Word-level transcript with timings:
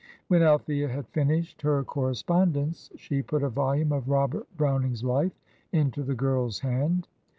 When 0.29 0.41
Althea 0.41 0.87
had 0.87 1.07
finished 1.09 1.61
her 1.61 1.83
correspondence, 1.83 2.89
she 2.95 3.21
put 3.21 3.43
a 3.43 3.49
volume 3.49 3.91
of 3.91 4.09
"Robert 4.09 4.47
Browning's 4.57 5.03
Life" 5.03 5.39
into 5.71 6.01
the 6.01 6.15
girl's 6.15 6.61
hand. 6.61 7.07